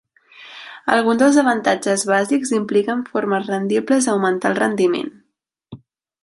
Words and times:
Alguns 0.93 1.19
dels 1.23 1.35
avantatges 1.41 2.05
bàsics 2.11 2.53
impliquen 2.61 3.05
formes 3.11 3.47
rendibles 3.53 4.09
d'augmentar 4.09 4.53
el 4.53 4.59
rendiment. 4.65 5.15